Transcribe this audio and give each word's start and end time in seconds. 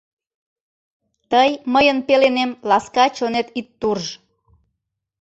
Тый 1.31 1.49
мыйын 1.73 1.99
пеленем 2.07 2.51
ласка 2.69 3.05
чонет 3.17 3.47
ит 3.59 3.67
турж. 3.79 4.05